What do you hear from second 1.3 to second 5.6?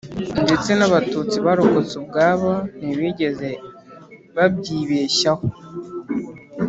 barokotse ubwabo ntibigeze babyibeshyaho